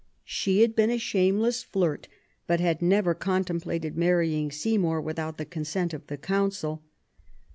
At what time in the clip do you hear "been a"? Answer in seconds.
0.75-0.97